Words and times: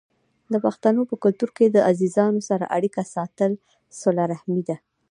د 0.51 0.55
پښتنو 0.65 1.01
په 1.09 1.15
کلتور 1.23 1.49
کې 1.57 1.65
د 1.69 1.77
عزیزانو 1.91 2.39
سره 2.49 2.71
اړیکه 2.77 3.01
ساتل 3.15 3.51
صله 4.01 4.23
رحمي 4.31 4.61
ده. 4.69 4.77